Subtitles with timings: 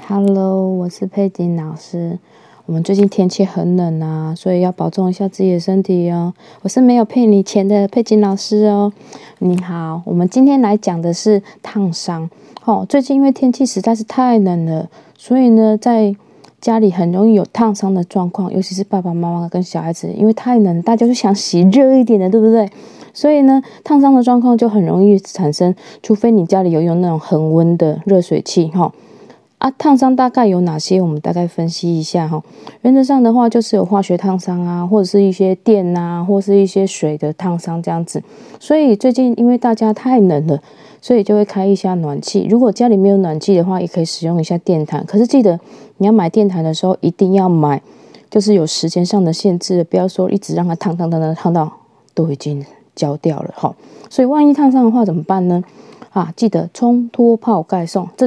[0.00, 2.18] Hello，我是佩锦老师。
[2.64, 6.32] 我们最近天气很冷啊，所以要保重一下自己的身体哦。
[6.62, 8.92] 我是没有骗你钱的佩锦老师哦。
[9.38, 12.28] 你好，我们今天来讲的是烫伤。
[12.64, 16.16] 哦，最近因为天气实在是太冷了，所以呢，在
[16.60, 22.68] 家里很容易有烫伤的状况，尤其是爸爸妈妈跟小孩子，因为太冷，大家就想洗热一点的，对不对？
[23.12, 28.90] 所以呢，烫伤的状况就很容易产生，除非你家里有用那种恒温的热水器，哈。
[29.62, 31.00] 啊，烫伤大概有哪些？
[31.00, 32.42] 我们大概分析一下哈。
[32.80, 38.20] 原则上的话，就是有化学烫伤啊，或者是一些电啊，或是一些水的烫伤这样子。
[38.58, 40.60] 所以最近因为大家太冷了，
[41.00, 42.44] 所以就会开一下暖气。
[42.50, 45.06] 如果家里没有暖气的话，也可以使用一下电毯。
[45.06, 45.60] 可是记得
[45.98, 47.80] 你要买电毯的时候，一定要买，
[48.28, 51.72] 就是有时间上的限制，不要说一直让它烫烫烫烫烫到
[52.14, 52.66] 都已经
[52.96, 53.72] 焦掉了哈。
[54.10, 55.62] 所以万一烫伤的话怎么办呢？
[56.10, 58.06] 啊，记得冲脱泡盖送。
[58.18, 58.20] 这